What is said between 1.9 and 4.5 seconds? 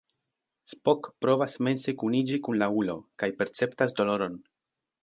kuniĝi kun la ulo, kaj perceptas doloron.